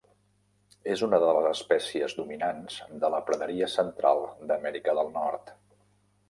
[0.93, 5.55] És una de les espècies dominants de la praderia central d'Amèrica del nord.